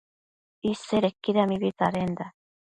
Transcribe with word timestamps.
Isedequida 0.71 1.41
mibi 1.49 1.69
tsadenda 1.77 2.25